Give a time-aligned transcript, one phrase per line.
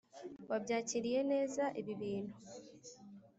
[0.49, 2.35] wabyakiriye neza ibibintu